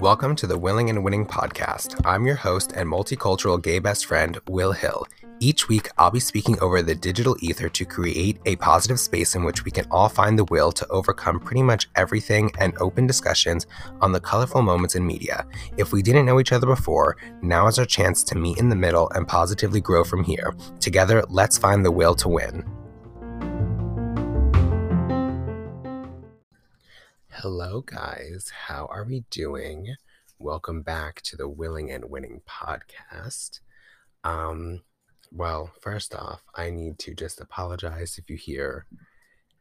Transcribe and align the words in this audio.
Welcome 0.00 0.36
to 0.36 0.46
the 0.46 0.56
Willing 0.56 0.90
and 0.90 1.02
Winning 1.02 1.26
podcast. 1.26 2.00
I'm 2.06 2.24
your 2.24 2.36
host 2.36 2.72
and 2.76 2.88
multicultural 2.88 3.60
gay 3.60 3.80
best 3.80 4.06
friend, 4.06 4.38
Will 4.48 4.70
Hill. 4.70 5.06
Each 5.40 5.68
week, 5.68 5.88
I'll 5.98 6.12
be 6.12 6.20
speaking 6.20 6.56
over 6.60 6.82
the 6.82 6.94
digital 6.94 7.36
ether 7.40 7.68
to 7.68 7.84
create 7.84 8.38
a 8.46 8.54
positive 8.56 9.00
space 9.00 9.34
in 9.34 9.42
which 9.42 9.64
we 9.64 9.72
can 9.72 9.86
all 9.90 10.08
find 10.08 10.38
the 10.38 10.44
will 10.44 10.70
to 10.70 10.86
overcome 10.86 11.40
pretty 11.40 11.62
much 11.62 11.90
everything 11.96 12.52
and 12.60 12.72
open 12.78 13.08
discussions 13.08 13.66
on 14.00 14.12
the 14.12 14.20
colorful 14.20 14.62
moments 14.62 14.94
in 14.94 15.04
media. 15.04 15.46
If 15.76 15.92
we 15.92 16.00
didn't 16.00 16.26
know 16.26 16.38
each 16.38 16.52
other 16.52 16.68
before, 16.68 17.16
now 17.42 17.66
is 17.66 17.78
our 17.80 17.86
chance 17.86 18.22
to 18.22 18.38
meet 18.38 18.58
in 18.58 18.68
the 18.68 18.76
middle 18.76 19.10
and 19.10 19.26
positively 19.26 19.80
grow 19.80 20.04
from 20.04 20.22
here. 20.22 20.54
Together, 20.78 21.24
let's 21.28 21.58
find 21.58 21.84
the 21.84 21.90
will 21.90 22.14
to 22.14 22.28
win. 22.28 22.64
Hello, 27.42 27.80
guys. 27.80 28.52
How 28.66 28.84
are 28.90 29.04
we 29.04 29.24
doing? 29.30 29.96
Welcome 30.38 30.82
back 30.82 31.22
to 31.22 31.38
the 31.38 31.48
Willing 31.48 31.90
and 31.90 32.10
Winning 32.10 32.42
podcast. 32.46 33.60
Um, 34.24 34.82
well, 35.32 35.70
first 35.80 36.14
off, 36.14 36.42
I 36.54 36.68
need 36.68 36.98
to 36.98 37.14
just 37.14 37.40
apologize 37.40 38.18
if 38.18 38.28
you 38.28 38.36
hear 38.36 38.84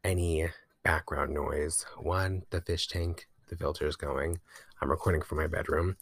any 0.04 0.50
background 0.84 1.34
noise. 1.34 1.86
One, 1.98 2.42
the 2.50 2.60
fish 2.60 2.90
tank, 2.90 3.30
the 3.48 3.56
filter 3.56 3.88
is 3.88 3.96
going. 3.96 4.42
I'm 4.82 4.90
recording 4.90 5.22
from 5.22 5.38
my 5.38 5.48
bedroom. 5.48 5.96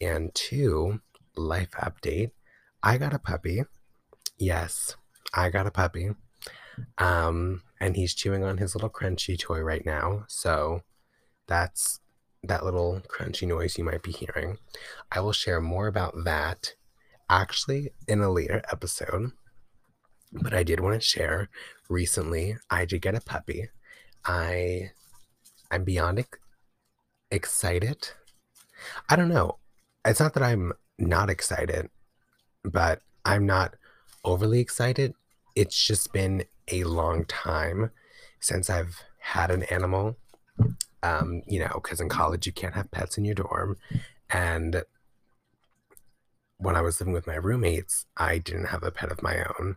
And 0.00 0.34
two, 0.34 1.02
life 1.36 1.70
update. 1.80 2.32
I 2.82 2.98
got 2.98 3.14
a 3.14 3.20
puppy. 3.20 3.62
Yes, 4.38 4.96
I 5.32 5.50
got 5.50 5.68
a 5.68 5.70
puppy. 5.70 6.16
Um, 6.98 7.62
and 7.78 7.94
he's 7.94 8.12
chewing 8.12 8.42
on 8.42 8.58
his 8.58 8.74
little 8.74 8.90
crunchy 8.90 9.38
toy 9.38 9.60
right 9.60 9.86
now. 9.86 10.24
So 10.26 10.82
that's 11.46 12.00
that 12.42 12.64
little 12.64 13.00
crunchy 13.08 13.46
noise 13.46 13.78
you 13.78 13.84
might 13.84 14.02
be 14.02 14.12
hearing. 14.12 14.58
I 15.10 15.20
will 15.20 15.32
share 15.32 15.60
more 15.60 15.86
about 15.86 16.24
that 16.24 16.74
actually 17.30 17.92
in 18.08 18.20
a 18.20 18.30
later 18.30 18.62
episode. 18.70 19.32
But 20.32 20.54
I 20.54 20.62
did 20.62 20.80
want 20.80 21.00
to 21.00 21.06
share 21.06 21.50
recently 21.88 22.56
I 22.70 22.84
did 22.84 23.02
get 23.02 23.14
a 23.14 23.20
puppy. 23.20 23.68
I 24.24 24.90
I'm 25.70 25.84
beyond 25.84 26.24
excited. 27.30 28.10
I 29.08 29.16
don't 29.16 29.28
know. 29.28 29.58
It's 30.04 30.20
not 30.20 30.34
that 30.34 30.42
I'm 30.42 30.72
not 30.98 31.30
excited, 31.30 31.88
but 32.64 33.00
I'm 33.24 33.46
not 33.46 33.74
overly 34.24 34.60
excited. 34.60 35.14
It's 35.54 35.80
just 35.82 36.12
been 36.12 36.44
a 36.70 36.84
long 36.84 37.24
time 37.26 37.90
since 38.40 38.68
I've 38.68 39.02
had 39.20 39.50
an 39.50 39.62
animal 39.64 40.16
um, 41.02 41.42
you 41.46 41.58
know, 41.58 41.70
because 41.74 42.00
in 42.00 42.08
college 42.08 42.46
you 42.46 42.52
can't 42.52 42.74
have 42.74 42.90
pets 42.90 43.18
in 43.18 43.24
your 43.24 43.34
dorm. 43.34 43.76
And 44.30 44.84
when 46.58 46.76
I 46.76 46.80
was 46.80 47.00
living 47.00 47.12
with 47.12 47.26
my 47.26 47.34
roommates, 47.34 48.06
I 48.16 48.38
didn't 48.38 48.66
have 48.66 48.82
a 48.82 48.90
pet 48.90 49.10
of 49.10 49.22
my 49.22 49.44
own. 49.58 49.76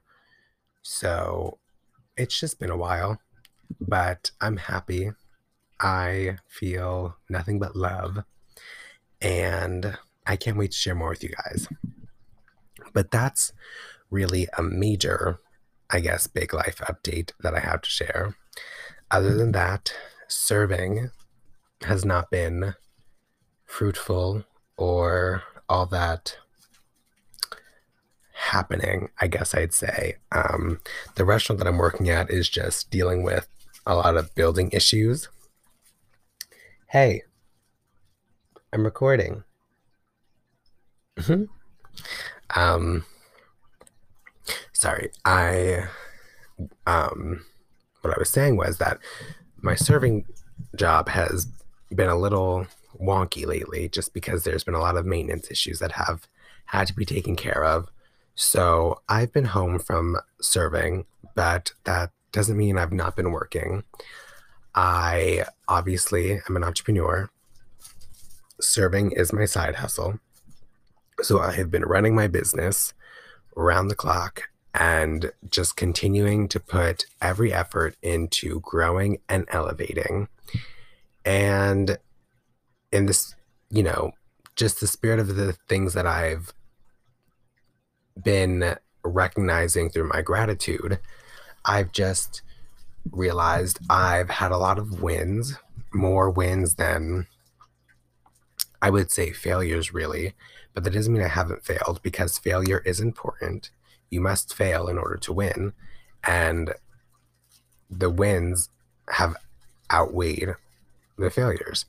So 0.82 1.58
it's 2.16 2.40
just 2.40 2.60
been 2.60 2.70
a 2.70 2.78
while, 2.78 3.20
but 3.82 4.32
I'm 4.40 4.58
happy. 4.58 5.12
I 5.80 6.38
feel 6.48 7.18
nothing 7.30 7.60
but 7.60 7.76
love. 7.76 8.24
And 9.22 9.98
I 10.28 10.36
can't 10.36 10.58
wait 10.58 10.72
to 10.72 10.78
share 10.78 10.96
more 10.96 11.10
with 11.10 11.24
you 11.24 11.30
guys. 11.30 11.68
But 12.94 13.12
that's 13.12 13.52
really 14.10 14.48
a 14.58 14.64
major, 14.64 15.40
I 15.90 16.00
guess, 16.00 16.28
big 16.28 16.54
life 16.54 16.78
update 16.78 17.32
that 17.42 17.56
I 17.56 17.60
have 17.60 17.82
to 17.82 17.90
share. 17.90 18.36
Other 19.10 19.36
than 19.36 19.52
that, 19.54 19.94
serving 20.28 21.12
has 21.84 22.06
not 22.06 22.32
been 22.32 22.76
fruitful 23.66 24.44
or 24.78 25.44
all 25.68 25.86
that 25.88 26.38
happening, 28.34 29.10
I 29.20 29.28
guess 29.28 29.56
I'd 29.56 29.74
say. 29.74 30.18
Um, 30.32 30.80
the 31.16 31.26
restaurant 31.26 31.60
that 31.60 31.68
I'm 31.68 31.78
working 31.78 32.10
at 32.10 32.30
is 32.30 32.50
just 32.50 32.92
dealing 32.92 33.24
with 33.24 33.48
a 33.86 33.96
lot 33.96 34.18
of 34.18 34.34
building 34.36 34.70
issues. 34.72 35.30
Hey, 36.88 37.24
I'm 38.72 38.84
recording. 38.84 39.44
Mm-hmm. 41.18 41.44
Um, 42.60 43.06
sorry, 44.74 45.12
I, 45.24 45.86
um, 46.86 47.46
what 48.02 48.14
I 48.14 48.20
was 48.20 48.30
saying 48.30 48.58
was 48.58 48.78
that 48.78 49.00
my 49.66 49.74
serving 49.74 50.24
job 50.76 51.10
has 51.10 51.48
been 51.94 52.08
a 52.08 52.16
little 52.16 52.68
wonky 53.02 53.48
lately 53.48 53.90
just 53.90 54.14
because 54.14 54.44
there's 54.44 54.64
been 54.64 54.76
a 54.76 54.80
lot 54.80 54.96
of 54.96 55.08
maintenance 55.08 55.50
issues 55.50 55.80
that 55.80 55.92
have 55.92 56.28
had 56.66 56.86
to 56.88 56.94
be 56.94 57.04
taken 57.04 57.36
care 57.36 57.66
of. 57.66 57.90
So 58.36 59.02
I've 59.10 59.34
been 59.34 59.46
home 59.46 59.80
from 59.80 60.18
serving, 60.40 61.06
but 61.34 61.74
that 61.86 62.12
doesn't 62.32 62.56
mean 62.56 62.78
I've 62.78 62.94
not 62.94 63.16
been 63.16 63.32
working. 63.32 63.84
I 64.76 65.46
obviously 65.68 66.34
am 66.48 66.56
an 66.56 66.64
entrepreneur. 66.64 67.32
Serving 68.62 69.14
is 69.14 69.34
my 69.34 69.46
side 69.46 69.76
hustle. 69.76 70.20
So 71.22 71.40
I 71.40 71.54
have 71.54 71.72
been 71.72 71.84
running 71.84 72.14
my 72.14 72.28
business 72.28 72.94
around 73.58 73.88
the 73.88 73.96
clock 73.96 74.44
and 74.78 75.32
just 75.50 75.78
continuing 75.78 76.50
to 76.50 76.60
put 76.60 77.06
every 77.22 77.54
effort 77.54 77.96
into 78.02 78.60
growing 78.60 79.20
and 79.30 79.46
elevating. 79.50 80.28
And 81.24 81.98
in 82.92 83.06
this, 83.06 83.36
you 83.70 83.84
know, 83.84 84.12
just 84.56 84.82
the 84.82 84.88
spirit 84.88 85.20
of 85.20 85.36
the 85.36 85.54
things 85.70 85.94
that 85.94 86.06
I've 86.06 86.54
been 88.22 88.76
recognizing 89.04 89.90
through 89.90 90.10
my 90.10 90.22
gratitude, 90.22 91.00
I've 91.64 91.94
just 91.94 92.42
realized 93.12 93.80
I've 93.90 94.30
had 94.30 94.52
a 94.52 94.58
lot 94.58 94.78
of 94.78 95.02
wins, 95.02 95.58
more 95.94 96.30
wins 96.30 96.76
than 96.76 97.28
I 98.82 98.90
would 98.90 99.10
say 99.10 99.32
failures, 99.32 99.94
really. 99.94 100.34
But 100.74 100.84
that 100.84 100.92
doesn't 100.92 101.14
mean 101.14 101.24
I 101.24 101.30
haven't 101.30 101.64
failed 101.64 102.02
because 102.04 102.38
failure 102.38 102.80
is 102.80 103.00
important 103.00 103.70
you 104.10 104.22
must 104.22 104.54
fail 104.54 104.88
in 104.88 104.98
order 104.98 105.18
to 105.18 105.34
win. 105.34 105.74
And 106.24 106.74
the 107.90 108.10
wins 108.10 108.70
have 109.10 109.36
outweighed 109.92 110.56
the 111.18 111.30
failures. 111.30 111.86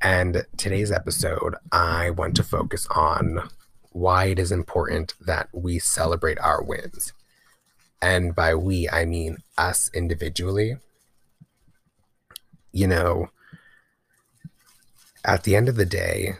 And 0.00 0.46
today's 0.56 0.92
episode, 0.92 1.56
I 1.72 2.10
want 2.10 2.36
to 2.36 2.44
focus 2.44 2.86
on 2.94 3.48
why 3.90 4.26
it 4.26 4.38
is 4.38 4.52
important 4.52 5.14
that 5.20 5.48
we 5.52 5.78
celebrate 5.78 6.38
our 6.38 6.62
wins. 6.62 7.12
And 8.00 8.34
by 8.34 8.54
we, 8.54 8.88
I 8.88 9.04
mean 9.04 9.38
us 9.56 9.90
individually. 9.92 10.76
You 12.70 12.86
know, 12.86 13.30
at 15.24 15.42
the 15.42 15.56
end 15.56 15.68
of 15.68 15.74
the 15.74 15.86
day, 15.86 16.36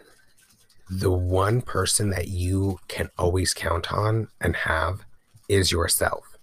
the 0.91 1.10
one 1.10 1.60
person 1.60 2.10
that 2.10 2.28
you 2.28 2.78
can 2.88 3.10
always 3.19 3.53
count 3.53 3.93
on 3.93 4.28
and 4.41 4.56
have 4.56 5.04
is 5.49 5.71
yourself. 5.71 6.38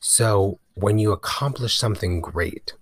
So 0.00 0.58
when 0.74 0.98
you 0.98 1.12
accomplish 1.12 1.76
something 1.76 2.20
great, 2.20 2.74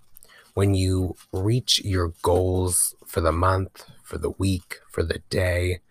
when 0.53 0.73
you 0.73 1.15
reach 1.31 1.83
your 1.83 2.13
goals 2.21 2.95
for 3.05 3.21
the 3.21 3.31
month, 3.31 3.85
for 4.03 4.17
the 4.17 4.31
week, 4.31 4.79
for 4.91 5.03
the 5.03 5.19
day, 5.29 5.81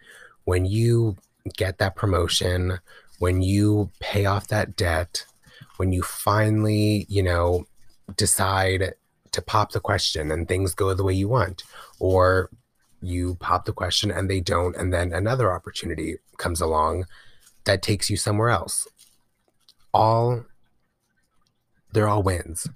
when 0.44 0.65
you 0.65 1.16
get 1.56 1.78
that 1.78 1.97
promotion, 1.97 2.78
when 3.19 3.42
you 3.42 3.91
pay 4.00 4.26
off 4.26 4.48
that 4.48 4.76
debt, 4.76 5.25
when 5.76 5.92
you 5.92 6.03
finally, 6.03 7.06
you 7.09 7.22
know, 7.22 7.66
decide 8.16 8.95
to 9.33 9.42
pop 9.42 9.72
the 9.72 9.80
question 9.80 10.30
and 10.30 10.48
things 10.48 10.74
go 10.74 10.95
the 10.95 11.04
way 11.04 11.12
you 11.12 11.28
want, 11.28 11.62
or 11.98 12.50
you 13.06 13.36
pop 13.36 13.64
the 13.64 13.72
question 13.72 14.10
and 14.10 14.28
they 14.28 14.41
don't 14.41 14.76
and 14.76 14.92
then 14.92 15.12
another 15.12 15.53
opportunity 15.53 16.16
comes 16.36 16.60
along 16.60 17.06
that 17.64 17.82
takes 17.82 18.10
you 18.10 18.16
somewhere 18.16 18.48
else. 18.48 18.86
All 19.92 20.44
they're 21.92 22.08
all 22.08 22.22
wins. 22.22 22.68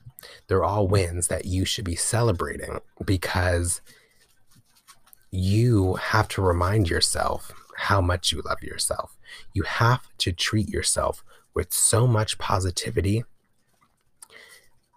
They're 0.46 0.64
all 0.64 0.88
wins 0.88 1.28
that 1.28 1.44
you 1.44 1.64
should 1.64 1.84
be 1.84 1.96
celebrating 1.96 2.80
because 3.04 3.80
you 5.30 5.94
have 5.94 6.28
to 6.28 6.42
remind 6.42 6.88
yourself 6.88 7.52
how 7.76 8.00
much 8.00 8.32
you 8.32 8.42
love 8.44 8.62
yourself. 8.62 9.16
You 9.54 9.62
have 9.62 10.06
to 10.18 10.32
treat 10.32 10.68
yourself 10.68 11.24
with 11.54 11.72
so 11.72 12.06
much 12.06 12.38
positivity 12.38 13.24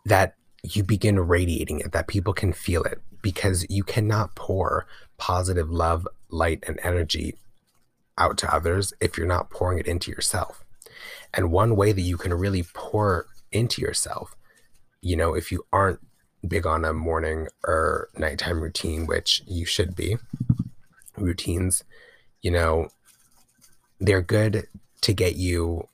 that 0.06 0.36
you 0.63 0.83
begin 0.83 1.19
radiating 1.19 1.79
it 1.79 1.91
that 1.91 2.07
people 2.07 2.33
can 2.33 2.53
feel 2.53 2.83
it 2.83 3.01
because 3.21 3.65
you 3.69 3.83
cannot 3.83 4.36
pour 4.36 4.86
positive 5.24 5.70
love, 5.70 6.08
light, 6.30 6.64
and 6.68 6.80
energy 6.84 7.36
out 8.18 8.38
to 8.38 8.54
others 8.54 8.94
if 9.00 9.18
you're 9.18 9.36
not 9.36 9.50
pouring 9.50 9.80
it 9.80 9.88
into 9.88 10.12
yourself. 10.12 10.64
And 11.34 11.52
one 11.52 11.75
way 11.75 11.92
that 11.92 12.02
you 12.02 12.18
can 12.18 12.34
really 12.34 12.64
pour 12.74 13.28
into 13.52 13.81
yourself 13.81 14.36
you 15.04 15.18
know, 15.18 15.36
if 15.36 15.52
you 15.52 15.66
aren't 15.72 16.00
big 16.48 16.66
on 16.66 16.86
a 16.86 16.94
morning 16.94 17.50
or 17.66 18.08
nighttime 18.18 18.62
routine, 18.62 19.06
which 19.06 19.44
you 19.46 19.66
should 19.66 19.96
be, 19.96 20.18
routines, 21.18 21.84
you 22.42 22.50
know, 22.50 22.88
they're 24.00 24.22
good 24.22 24.68
to 25.02 25.14
get 25.14 25.36
you 25.36 25.90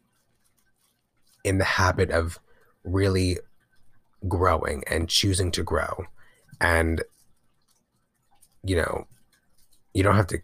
in 1.44 1.58
the 1.58 1.66
habit 1.66 2.12
of 2.12 2.40
really 2.84 3.40
growing 4.28 4.84
and 4.86 5.10
choosing 5.10 5.52
to 5.52 5.64
grow. 5.64 6.06
And, 6.62 7.02
you 8.64 8.76
know, 8.76 9.08
you 9.94 10.04
don't 10.04 10.16
have 10.16 10.28
to 10.28 10.40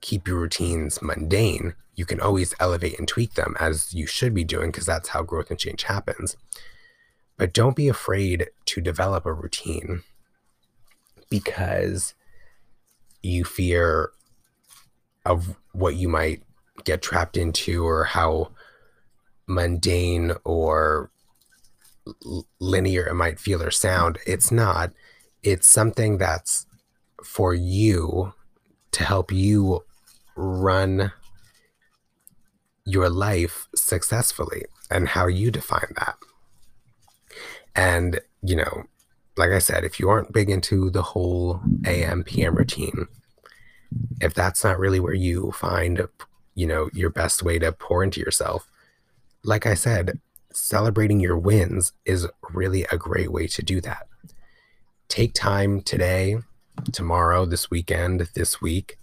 keep 0.00 0.26
your 0.26 0.38
routines 0.38 1.00
mundane. 1.02 1.74
You 1.94 2.04
can 2.04 2.20
always 2.20 2.54
elevate 2.58 2.98
and 2.98 3.06
tweak 3.06 3.34
them 3.34 3.54
as 3.60 3.92
you 3.94 4.06
should 4.06 4.34
be 4.34 4.44
doing 4.44 4.70
because 4.70 4.86
that's 4.86 5.10
how 5.10 5.22
growth 5.22 5.50
and 5.50 5.58
change 5.58 5.84
happens. 5.84 6.36
But 7.36 7.52
don't 7.52 7.76
be 7.76 7.88
afraid 7.88 8.48
to 8.66 8.80
develop 8.80 9.26
a 9.26 9.32
routine 9.32 10.02
because 11.30 12.14
you 13.22 13.44
fear 13.44 14.10
of 15.24 15.56
what 15.72 15.94
you 15.94 16.08
might 16.08 16.42
get 16.84 17.02
trapped 17.02 17.36
into 17.36 17.86
or 17.86 18.04
how 18.04 18.50
mundane 19.46 20.32
or 20.44 21.10
linear 22.58 23.06
it 23.06 23.14
might 23.14 23.38
feel 23.38 23.62
or 23.62 23.70
sound. 23.70 24.18
It's 24.26 24.50
not. 24.50 24.92
It's 25.42 25.66
something 25.66 26.18
that's 26.18 26.66
for 27.22 27.54
you 27.54 28.34
to 28.92 29.04
help 29.04 29.32
you 29.32 29.84
run 30.36 31.12
your 32.84 33.08
life 33.08 33.68
successfully 33.74 34.64
and 34.90 35.08
how 35.08 35.26
you 35.26 35.50
define 35.50 35.92
that. 35.96 36.16
And, 37.74 38.20
you 38.42 38.56
know, 38.56 38.84
like 39.36 39.50
I 39.50 39.58
said, 39.58 39.84
if 39.84 39.98
you 39.98 40.08
aren't 40.08 40.32
big 40.32 40.50
into 40.50 40.90
the 40.90 41.02
whole 41.02 41.60
AM 41.86 42.22
PM 42.24 42.54
routine, 42.54 43.06
if 44.20 44.34
that's 44.34 44.64
not 44.64 44.78
really 44.78 45.00
where 45.00 45.14
you 45.14 45.52
find, 45.52 46.06
you 46.54 46.66
know, 46.66 46.90
your 46.92 47.10
best 47.10 47.42
way 47.42 47.58
to 47.58 47.72
pour 47.72 48.04
into 48.04 48.20
yourself, 48.20 48.68
like 49.44 49.66
I 49.66 49.74
said, 49.74 50.20
celebrating 50.52 51.18
your 51.18 51.38
wins 51.38 51.92
is 52.04 52.28
really 52.50 52.84
a 52.92 52.98
great 52.98 53.32
way 53.32 53.46
to 53.48 53.62
do 53.62 53.80
that. 53.80 54.06
Take 55.08 55.32
time 55.34 55.80
today, 55.80 56.36
tomorrow, 56.92 57.44
this 57.44 57.70
weekend, 57.70 58.28
this 58.34 58.60
week 58.60 58.98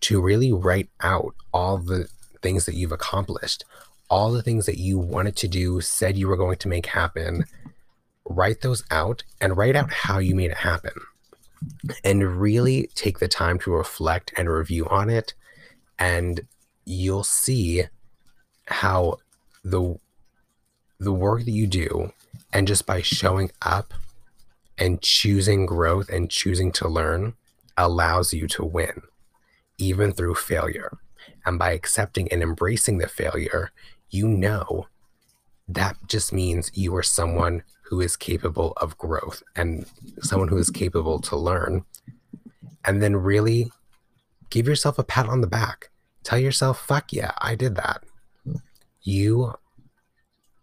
to 0.00 0.20
really 0.20 0.52
write 0.52 0.88
out 1.00 1.34
all 1.52 1.78
the 1.78 2.08
things 2.42 2.66
that 2.66 2.74
you've 2.74 2.92
accomplished, 2.92 3.64
all 4.10 4.32
the 4.32 4.42
things 4.42 4.66
that 4.66 4.78
you 4.78 4.98
wanted 4.98 5.36
to 5.36 5.48
do, 5.48 5.80
said 5.80 6.16
you 6.16 6.28
were 6.28 6.36
going 6.36 6.58
to 6.58 6.68
make 6.68 6.86
happen. 6.86 7.44
Write 8.24 8.60
those 8.60 8.84
out 8.90 9.22
and 9.40 9.56
write 9.56 9.76
out 9.76 9.92
how 9.92 10.18
you 10.18 10.34
made 10.34 10.50
it 10.50 10.58
happen. 10.58 10.92
And 12.04 12.40
really 12.40 12.90
take 12.94 13.18
the 13.18 13.28
time 13.28 13.58
to 13.60 13.72
reflect 13.72 14.32
and 14.36 14.48
review 14.48 14.88
on 14.88 15.08
it. 15.08 15.34
And 15.98 16.40
you'll 16.84 17.24
see 17.24 17.84
how 18.66 19.18
the 19.64 19.98
the 20.98 21.12
work 21.12 21.44
that 21.44 21.50
you 21.50 21.66
do 21.66 22.12
and 22.52 22.68
just 22.68 22.86
by 22.86 23.02
showing 23.02 23.50
up 23.60 23.92
and 24.78 25.02
choosing 25.02 25.66
growth 25.66 26.08
and 26.08 26.30
choosing 26.30 26.72
to 26.72 26.88
learn 26.88 27.34
allows 27.76 28.32
you 28.32 28.46
to 28.48 28.64
win 28.64 29.02
even 29.78 30.12
through 30.12 30.34
failure. 30.34 30.98
And 31.44 31.58
by 31.58 31.72
accepting 31.72 32.30
and 32.32 32.42
embracing 32.42 32.98
the 32.98 33.08
failure, 33.08 33.70
you 34.10 34.28
know 34.28 34.86
that 35.68 35.96
just 36.06 36.32
means 36.32 36.70
you 36.74 36.94
are 36.96 37.02
someone 37.02 37.62
who 37.84 38.00
is 38.00 38.16
capable 38.16 38.72
of 38.76 38.98
growth 38.98 39.42
and 39.56 39.86
someone 40.20 40.48
who 40.48 40.58
is 40.58 40.70
capable 40.70 41.18
to 41.20 41.36
learn. 41.36 41.84
And 42.84 43.00
then 43.00 43.16
really 43.16 43.70
give 44.50 44.66
yourself 44.66 44.98
a 44.98 45.04
pat 45.04 45.28
on 45.28 45.40
the 45.40 45.46
back. 45.46 45.90
Tell 46.24 46.38
yourself, 46.38 46.84
fuck 46.84 47.12
yeah, 47.12 47.32
I 47.38 47.54
did 47.54 47.76
that. 47.76 48.02
You 49.02 49.54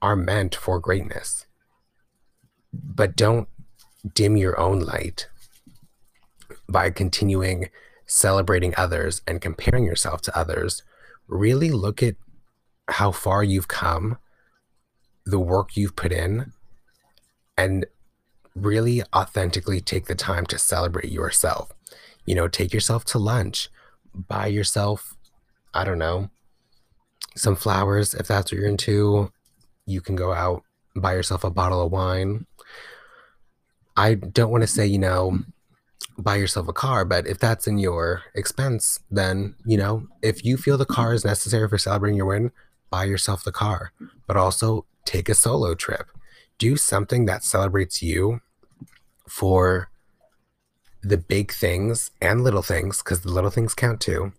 are 0.01 0.15
meant 0.15 0.55
for 0.55 0.79
greatness. 0.79 1.45
But 2.73 3.15
don't 3.15 3.47
dim 4.13 4.37
your 4.37 4.59
own 4.59 4.79
light 4.79 5.27
by 6.67 6.89
continuing 6.89 7.69
celebrating 8.05 8.73
others 8.75 9.21
and 9.27 9.39
comparing 9.39 9.85
yourself 9.85 10.21
to 10.21 10.37
others, 10.37 10.83
really 11.27 11.69
look 11.69 12.01
at 12.01 12.15
how 12.89 13.11
far 13.11 13.43
you've 13.43 13.67
come, 13.67 14.17
the 15.25 15.39
work 15.39 15.77
you've 15.77 15.95
put 15.95 16.11
in, 16.11 16.51
and 17.57 17.85
really 18.55 19.03
authentically 19.15 19.79
take 19.79 20.07
the 20.07 20.15
time 20.15 20.45
to 20.47 20.57
celebrate 20.57 21.11
yourself. 21.11 21.71
You 22.25 22.35
know, 22.35 22.47
take 22.47 22.73
yourself 22.73 23.05
to 23.05 23.19
lunch, 23.19 23.69
buy 24.13 24.47
yourself, 24.47 25.15
I 25.73 25.83
don't 25.83 25.99
know, 25.99 26.29
some 27.35 27.55
flowers 27.55 28.13
if 28.13 28.27
that's 28.27 28.51
what 28.51 28.59
you're 28.59 28.67
into. 28.67 29.31
You 29.85 30.01
can 30.01 30.15
go 30.15 30.33
out, 30.33 30.63
buy 30.95 31.13
yourself 31.13 31.43
a 31.43 31.51
bottle 31.51 31.81
of 31.85 31.91
wine. 31.91 32.45
I 33.99 34.13
don't 34.13 34.49
want 34.49 34.61
to 34.61 34.67
say, 34.67 34.87
you 34.87 34.97
know, 34.97 35.39
buy 36.17 36.37
yourself 36.37 36.69
a 36.69 36.73
car, 36.73 37.03
but 37.03 37.27
if 37.27 37.37
that's 37.37 37.67
in 37.67 37.77
your 37.77 38.23
expense, 38.33 39.01
then, 39.11 39.55
you 39.65 39.75
know, 39.75 40.07
if 40.21 40.45
you 40.45 40.55
feel 40.55 40.77
the 40.77 40.85
car 40.85 41.13
is 41.13 41.25
necessary 41.25 41.67
for 41.67 41.77
celebrating 41.77 42.15
your 42.15 42.27
win, 42.27 42.51
buy 42.89 43.03
yourself 43.03 43.43
the 43.43 43.51
car. 43.51 43.91
But 44.25 44.37
also 44.37 44.85
take 45.03 45.27
a 45.27 45.35
solo 45.35 45.75
trip. 45.75 46.07
Do 46.57 46.77
something 46.77 47.25
that 47.25 47.43
celebrates 47.43 48.01
you 48.01 48.39
for 49.27 49.91
the 51.01 51.17
big 51.17 51.51
things 51.51 52.11
and 52.21 52.41
little 52.41 52.61
things, 52.61 53.03
because 53.03 53.19
the 53.21 53.33
little 53.33 53.49
things 53.49 53.73
count 53.73 53.99
too. 53.99 54.31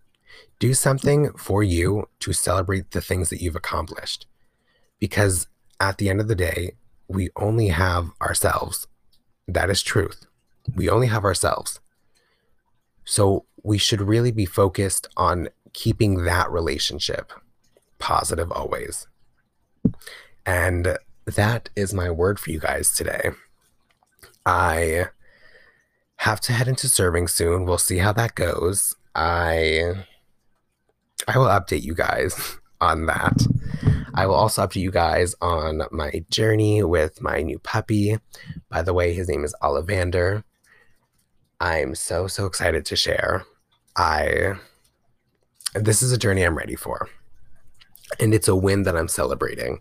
Do 0.59 0.73
something 0.73 1.33
for 1.35 1.63
you 1.63 2.09
to 2.21 2.33
celebrate 2.33 2.93
the 2.93 3.03
things 3.03 3.29
that 3.29 3.43
you've 3.43 3.57
accomplished. 3.57 4.27
Because 4.99 5.49
at 5.79 5.99
the 5.99 6.09
end 6.09 6.23
of 6.23 6.29
the 6.29 6.35
day, 6.35 6.77
we 7.09 7.29
only 7.37 7.69
have 7.69 8.13
ourselves. 8.23 8.87
That 9.53 9.71
is 9.71 9.83
truth 9.83 10.27
we 10.75 10.89
only 10.89 11.07
have 11.09 11.25
ourselves. 11.25 11.81
So 13.05 13.45
we 13.63 13.79
should 13.79 14.01
really 14.01 14.33
be 14.33 14.47
focused 14.47 15.09
on 15.17 15.49
keeping 15.73 16.25
that 16.25 16.51
relationship 16.51 17.33
positive 17.99 18.51
always. 18.53 19.07
And 20.47 20.99
that 21.27 21.69
is 21.77 21.93
my 21.93 22.11
word 22.11 22.39
for 22.39 22.51
you 22.51 22.59
guys 22.59 22.93
today. 22.93 23.31
I 24.47 25.07
have 26.17 26.41
to 26.43 26.53
head 26.53 26.69
into 26.69 26.89
serving 26.89 27.29
soon. 27.29 27.65
We'll 27.65 27.79
see 27.79 27.99
how 27.99 28.13
that 28.13 28.35
goes. 28.35 28.95
I 29.15 30.05
I 31.29 31.39
will 31.39 31.47
update 31.47 31.83
you 31.83 31.95
guys 31.95 32.59
on 32.81 33.07
that. 33.07 33.47
I 34.15 34.27
will 34.27 34.35
also 34.35 34.67
update 34.67 34.81
you 34.81 34.91
guys 34.91 35.35
on 35.41 35.83
my 35.91 36.25
journey 36.31 36.83
with 36.83 37.21
my 37.21 37.43
new 37.43 37.59
puppy. 37.59 38.19
By 38.69 38.83
the 38.83 38.95
way, 38.95 39.13
his 39.13 39.29
name 39.29 39.45
is 39.45 39.55
Ollivander. 39.63 40.45
I'm 41.61 41.95
so, 41.95 42.27
so 42.27 42.47
excited 42.47 42.85
to 42.87 42.97
share. 42.97 43.45
I, 43.97 44.55
this 45.75 46.03
is 46.03 46.13
a 46.13 46.19
journey 46.19 46.43
I'm 46.43 46.57
ready 46.57 46.77
for. 46.77 47.09
And 48.19 48.35
it's 48.35 48.49
a 48.49 48.57
win 48.57 48.83
that 48.85 48.97
I'm 48.97 49.09
celebrating. 49.09 49.81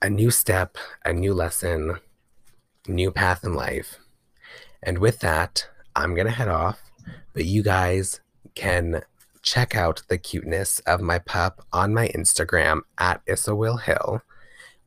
A 0.00 0.08
new 0.08 0.30
step, 0.30 0.76
a 1.04 1.12
new 1.12 1.34
lesson, 1.34 1.98
new 2.86 3.10
path 3.10 3.42
in 3.44 3.54
life. 3.54 3.98
And 4.82 4.98
with 4.98 5.18
that, 5.20 5.66
I'm 5.96 6.14
going 6.14 6.26
to 6.26 6.32
head 6.32 6.48
off. 6.48 6.80
But 7.34 7.46
you 7.46 7.62
guys 7.62 8.20
can 8.54 9.02
check 9.48 9.74
out 9.74 10.02
the 10.08 10.18
cuteness 10.18 10.78
of 10.80 11.00
my 11.00 11.18
pup 11.18 11.64
on 11.72 11.94
my 11.94 12.08
Instagram 12.08 12.80
at 12.98 13.22
Issa 13.26 13.54
Will 13.54 13.78
Hill, 13.78 14.20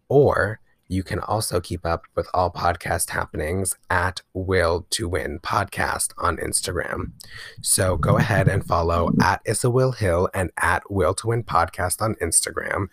or 0.08 0.60
you 0.88 1.02
can 1.02 1.18
also 1.20 1.60
keep 1.60 1.84
up 1.84 2.04
with 2.14 2.28
all 2.32 2.52
podcast 2.52 3.10
happenings 3.10 3.76
at 3.90 4.22
Will 4.36 4.86
to 4.92 5.10
Win 5.10 5.40
Podcast 5.40 6.12
on 6.20 6.38
Instagram. 6.38 7.14
So 7.62 7.98
go 7.98 8.18
ahead 8.18 8.48
and 8.48 8.64
follow 8.64 9.12
at 9.20 9.42
Issa 9.46 9.72
Will 9.72 9.94
Hill 9.94 10.30
and 10.32 10.52
at 10.58 10.84
Will 10.92 11.16
to 11.16 11.28
Win 11.28 11.44
Podcast 11.44 12.00
on 12.00 12.14
Instagram. 12.16 12.90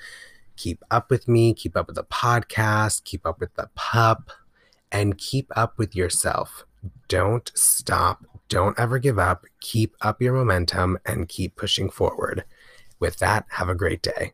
Keep 0.57 0.83
up 0.91 1.11
with 1.11 1.29
me, 1.29 1.53
keep 1.53 1.77
up 1.77 1.87
with 1.87 1.97
the 1.97 2.05
podcast, 2.05 3.05
keep 3.05 3.27
up 3.27 3.41
with 3.41 3.53
the 3.57 3.69
pup, 3.75 4.31
and 4.91 5.19
keep 5.19 5.53
up 5.55 5.77
with 5.77 5.95
yourself. 5.95 6.65
Don't 7.09 7.53
stop. 7.55 8.25
Don't 8.49 8.79
ever 8.79 8.99
give 8.99 9.19
up. 9.19 9.45
Keep 9.61 9.97
up 10.01 10.23
your 10.23 10.33
momentum 10.33 10.99
and 11.05 11.29
keep 11.29 11.57
pushing 11.57 11.91
forward. 11.91 12.45
With 12.99 13.19
that, 13.19 13.45
have 13.51 13.69
a 13.69 13.75
great 13.75 14.03
day. 14.03 14.33